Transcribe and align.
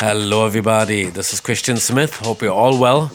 Hello, 0.00 0.44
everybody. 0.44 1.04
This 1.04 1.32
is 1.32 1.40
Christian 1.40 1.78
Smith. 1.78 2.18
Hope 2.18 2.42
you're 2.42 2.52
all 2.52 2.78
well. 2.78 3.10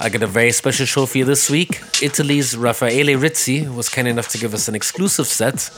I 0.00 0.08
got 0.08 0.22
a 0.22 0.28
very 0.28 0.52
special 0.52 0.86
show 0.86 1.04
for 1.04 1.18
you 1.18 1.24
this 1.24 1.50
week. 1.50 1.80
Italy's 2.00 2.56
Raffaele 2.56 3.18
Rizzi 3.18 3.66
was 3.66 3.88
kind 3.88 4.06
enough 4.06 4.28
to 4.28 4.38
give 4.38 4.54
us 4.54 4.68
an 4.68 4.76
exclusive 4.76 5.26
set. 5.26 5.68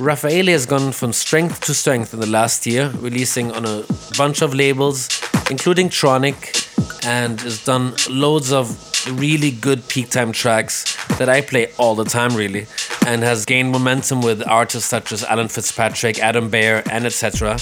Raffaele 0.00 0.48
has 0.48 0.66
gone 0.66 0.90
from 0.90 1.12
strength 1.12 1.60
to 1.66 1.72
strength 1.72 2.12
in 2.12 2.18
the 2.18 2.26
last 2.26 2.66
year, 2.66 2.90
releasing 2.96 3.52
on 3.52 3.64
a 3.64 3.84
bunch 4.18 4.42
of 4.42 4.54
labels, 4.54 5.08
including 5.52 5.88
Tronic, 5.88 6.65
and 7.06 7.40
has 7.40 7.64
done 7.64 7.94
loads 8.10 8.52
of 8.52 8.76
really 9.18 9.52
good 9.52 9.86
peak 9.88 10.10
time 10.10 10.32
tracks 10.32 10.96
that 11.18 11.28
I 11.28 11.40
play 11.40 11.72
all 11.78 11.94
the 11.94 12.04
time, 12.04 12.34
really, 12.34 12.66
and 13.06 13.22
has 13.22 13.44
gained 13.44 13.70
momentum 13.70 14.20
with 14.20 14.46
artists 14.46 14.88
such 14.88 15.12
as 15.12 15.22
Alan 15.24 15.48
Fitzpatrick, 15.48 16.18
Adam 16.18 16.50
Beyer, 16.50 16.82
and 16.90 17.06
etc. 17.06 17.58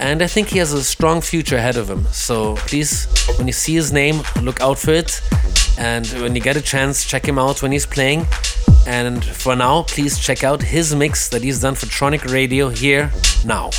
And 0.00 0.22
I 0.22 0.26
think 0.26 0.48
he 0.48 0.58
has 0.58 0.72
a 0.72 0.82
strong 0.82 1.20
future 1.20 1.56
ahead 1.56 1.76
of 1.76 1.90
him. 1.90 2.06
So 2.06 2.56
please, 2.56 3.06
when 3.36 3.46
you 3.46 3.52
see 3.52 3.74
his 3.74 3.92
name, 3.92 4.22
look 4.42 4.62
out 4.62 4.78
for 4.78 4.92
it. 4.92 5.20
And 5.78 6.06
when 6.22 6.34
you 6.34 6.40
get 6.40 6.56
a 6.56 6.62
chance, 6.62 7.04
check 7.04 7.26
him 7.26 7.38
out 7.38 7.62
when 7.62 7.72
he's 7.72 7.86
playing. 7.86 8.26
And 8.86 9.22
for 9.22 9.54
now, 9.54 9.82
please 9.82 10.18
check 10.18 10.42
out 10.42 10.62
his 10.62 10.94
mix 10.94 11.28
that 11.28 11.42
he's 11.42 11.60
done 11.60 11.74
for 11.74 11.86
Tronic 11.86 12.32
Radio 12.32 12.70
here 12.70 13.12
now. 13.44 13.70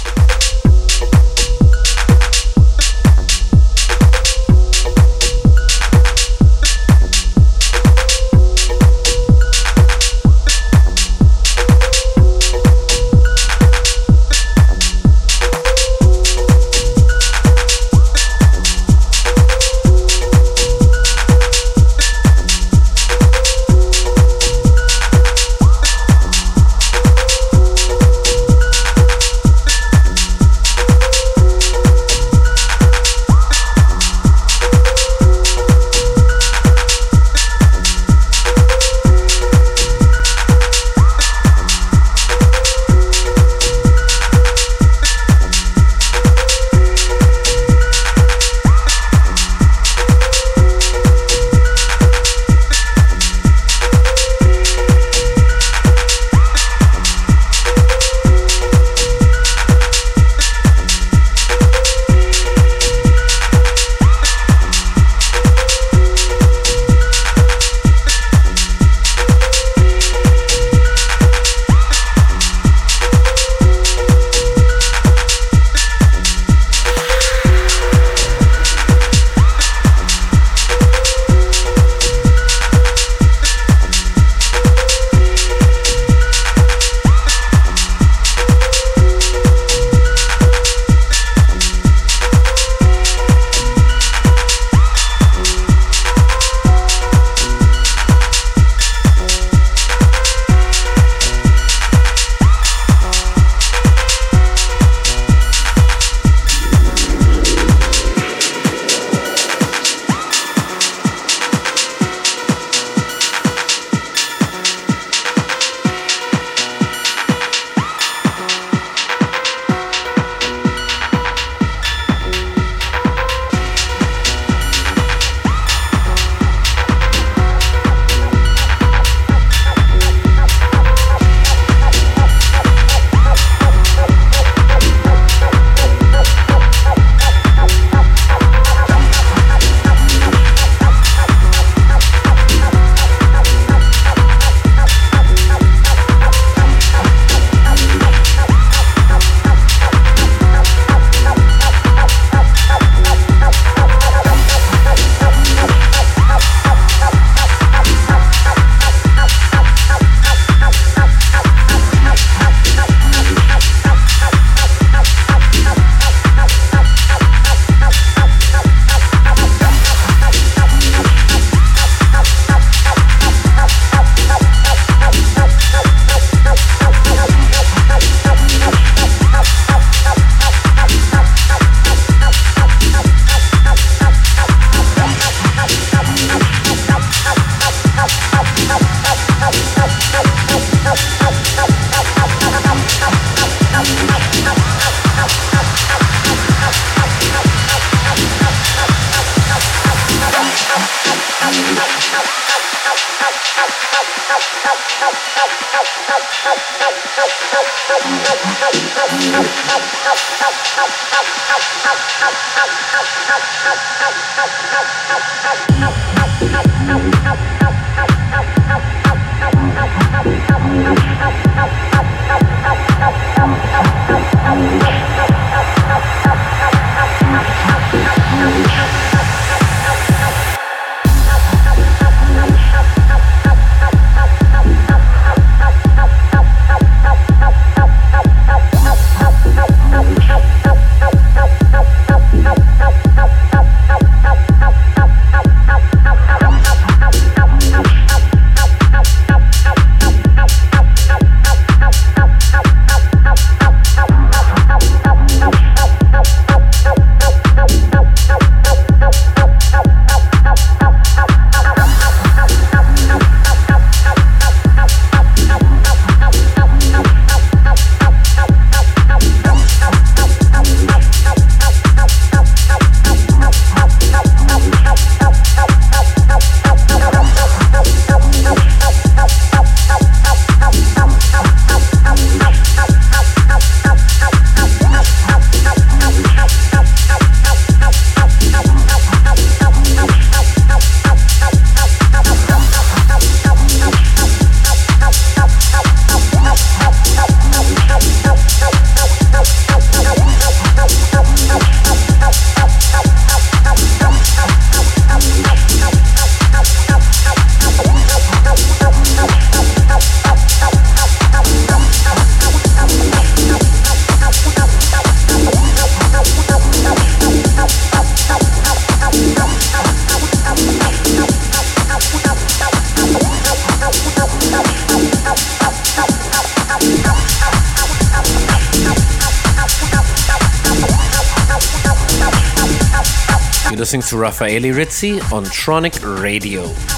Listening 333.94 334.10
to 334.10 334.16
Raffaele 334.16 334.74
Rizzi 334.74 335.20
on 335.34 335.44
Tronic 335.44 336.22
Radio. 336.22 336.91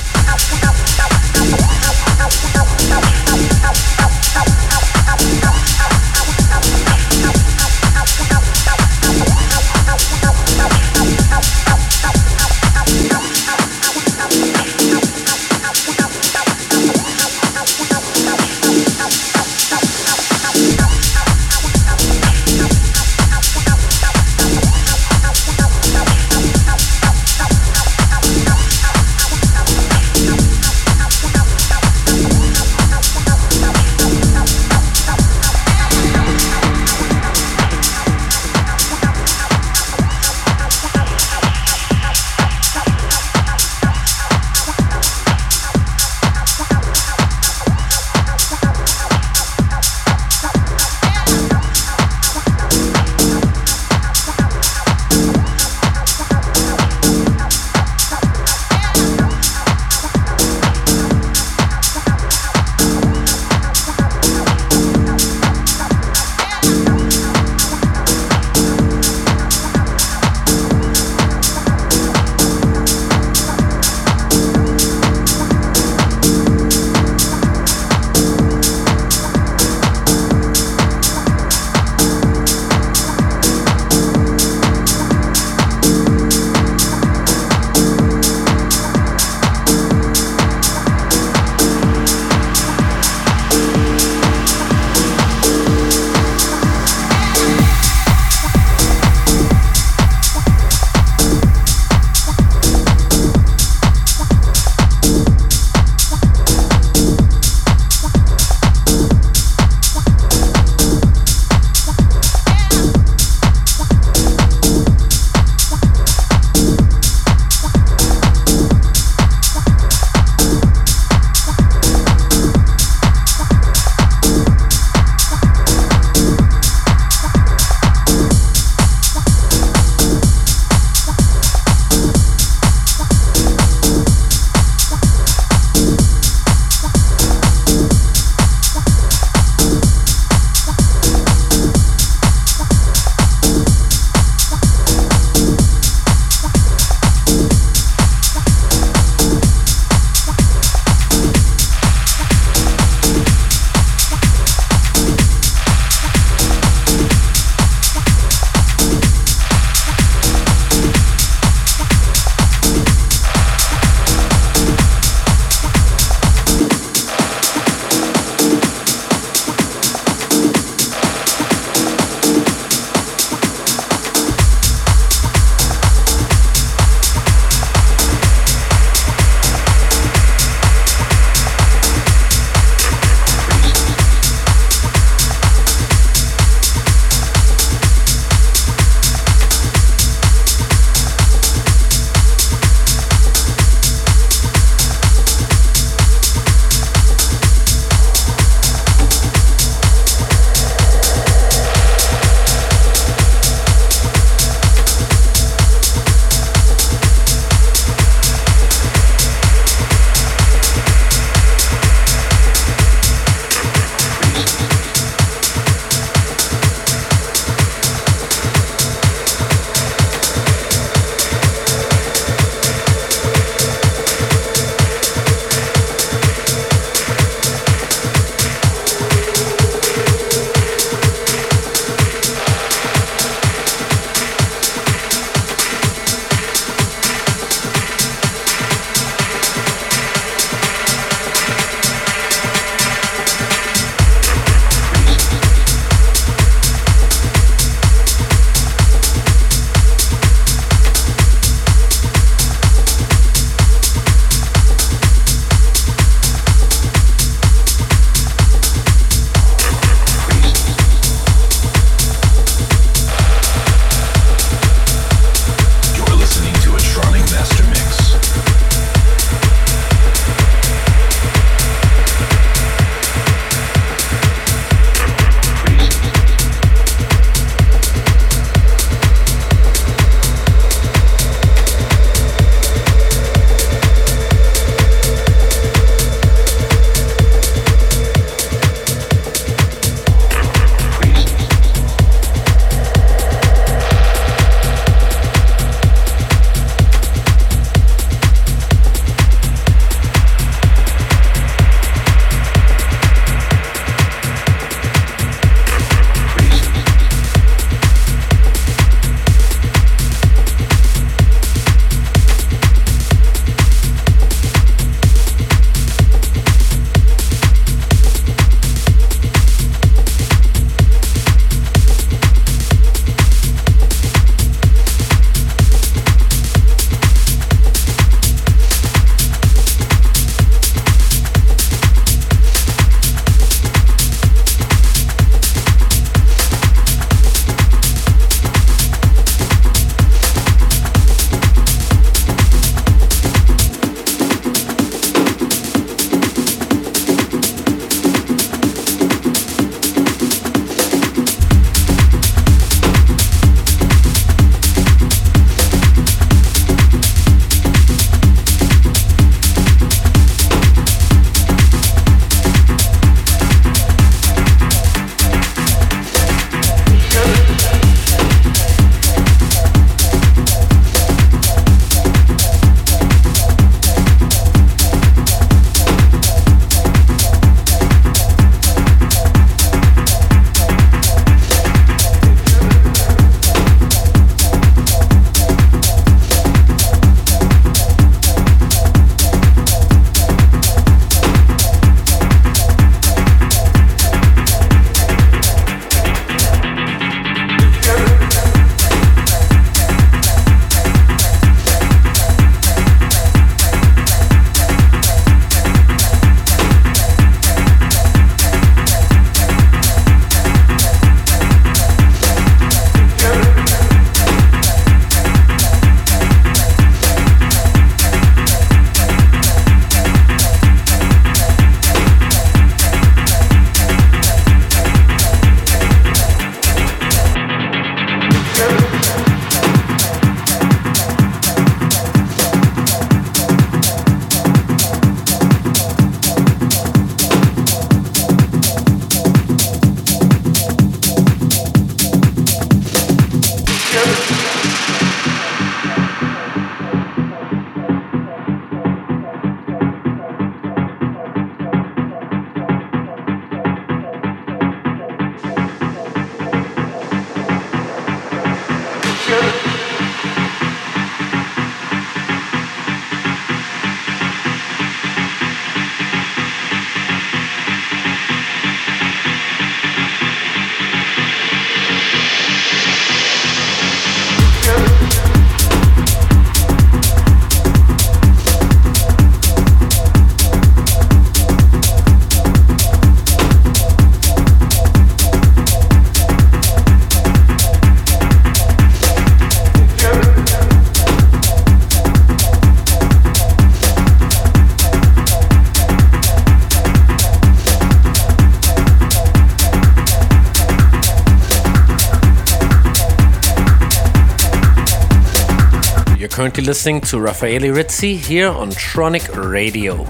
Currently 506.44 506.66
listening 506.66 507.00
to 507.00 507.22
Raffaele 507.22 507.74
Rizzi 507.74 508.18
here 508.18 508.50
on 508.50 508.70
Tronic 508.72 509.30
Radio. 509.50 510.04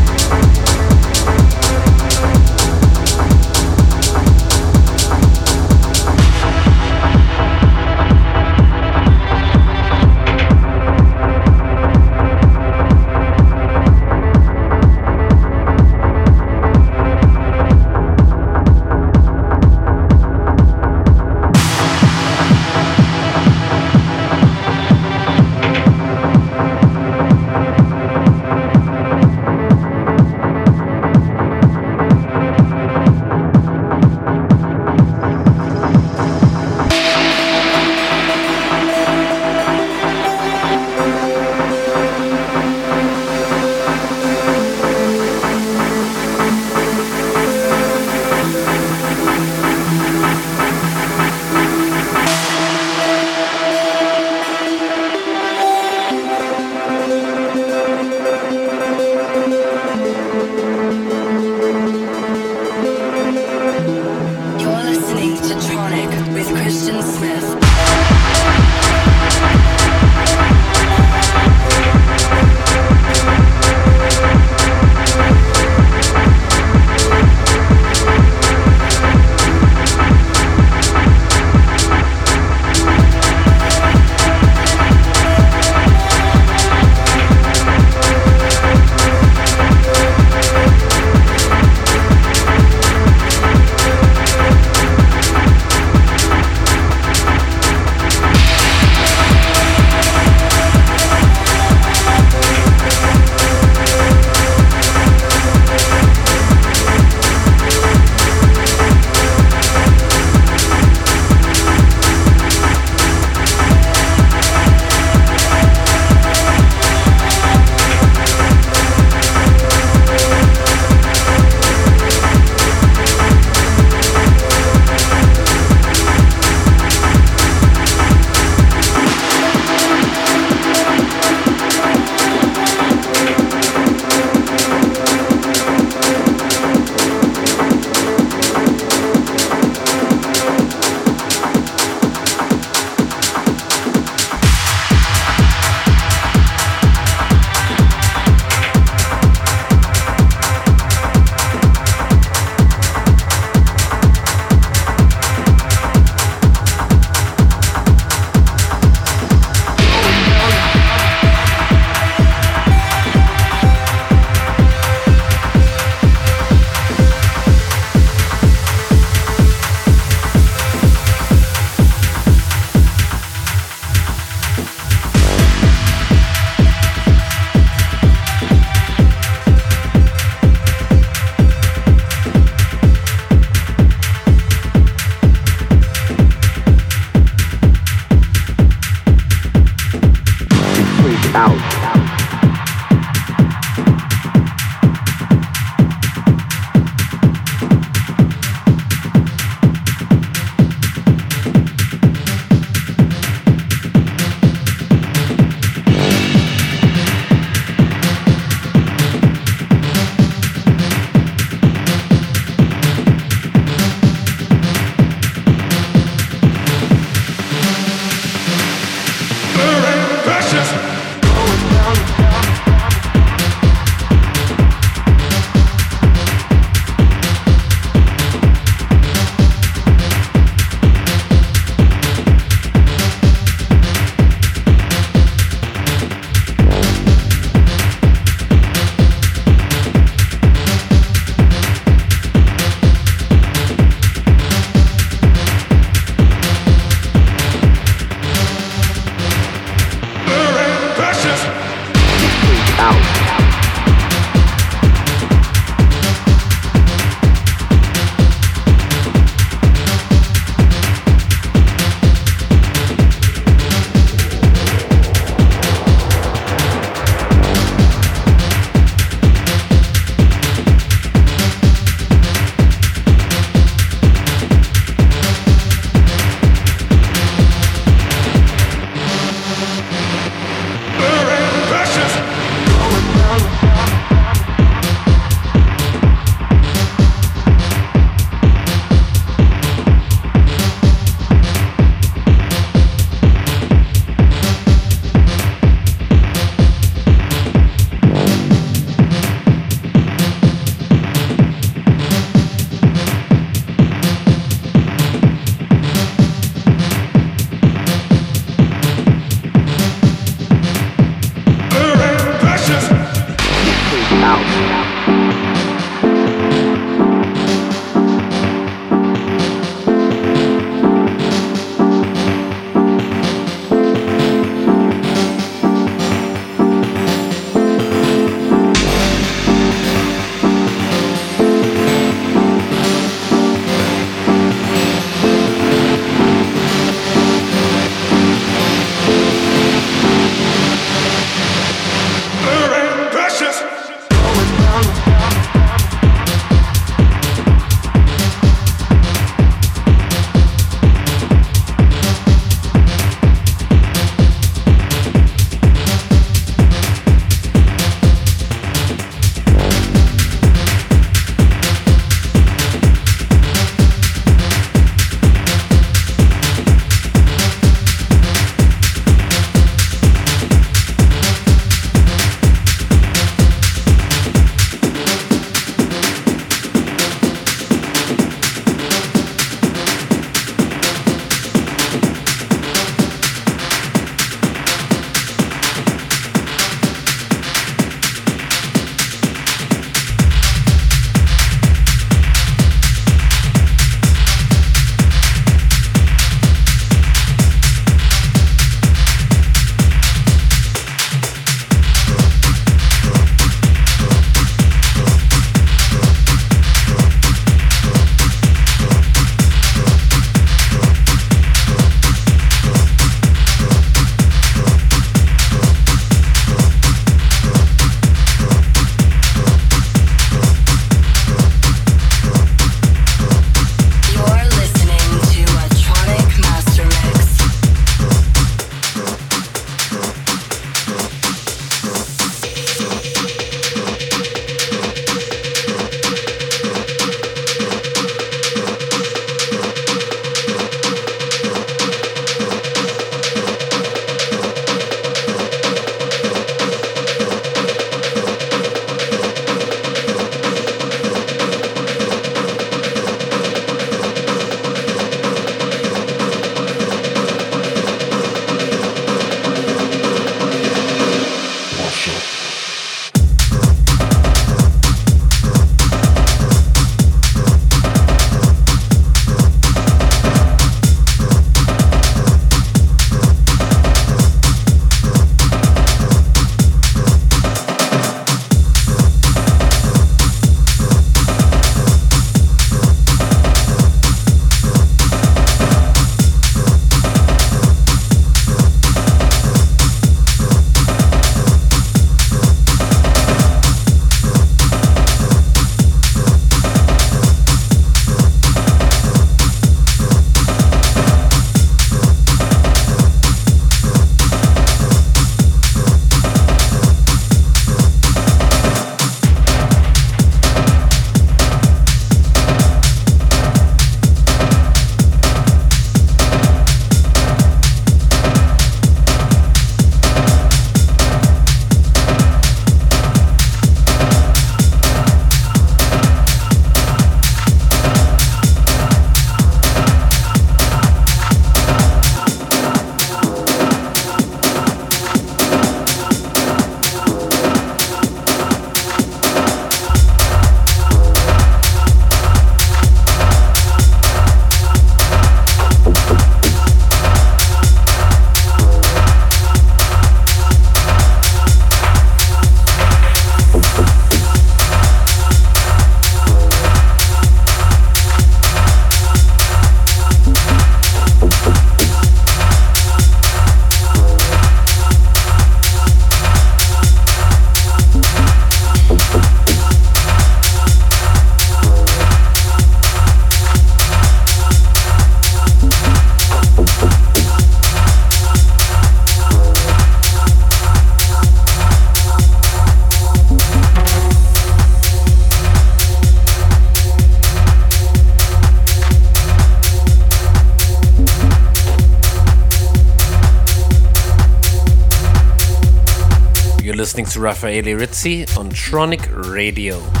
Listening 597.01 597.13
to 597.13 597.19
Raffaele 597.19 597.79
Rizzi 597.79 598.23
on 598.37 598.49
Tronic 598.51 599.09
Radio. 599.33 600.00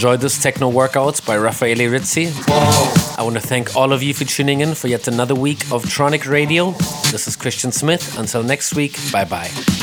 Enjoyed 0.00 0.20
this 0.22 0.42
techno 0.42 0.66
workout 0.66 1.22
by 1.26 1.36
Raffaele 1.36 1.90
Rizzi. 1.90 2.32
I 2.48 3.22
want 3.22 3.34
to 3.34 3.40
thank 3.42 3.76
all 3.76 3.92
of 3.92 4.02
you 4.02 4.14
for 4.14 4.24
tuning 4.24 4.62
in 4.62 4.74
for 4.74 4.88
yet 4.88 5.06
another 5.08 5.34
week 5.34 5.70
of 5.70 5.84
Tronic 5.84 6.26
Radio. 6.26 6.70
This 7.12 7.28
is 7.28 7.36
Christian 7.36 7.70
Smith. 7.70 8.18
Until 8.18 8.42
next 8.42 8.74
week, 8.74 8.96
bye 9.12 9.26
bye. 9.26 9.79